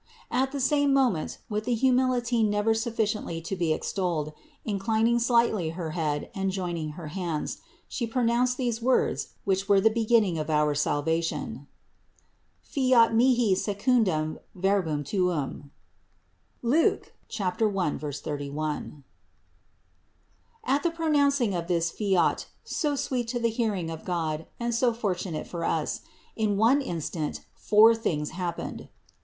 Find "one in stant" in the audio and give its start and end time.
26.57-27.41